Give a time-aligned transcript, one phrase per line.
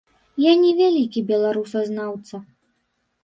[0.43, 2.35] Я не вялікі беларусазнаўца.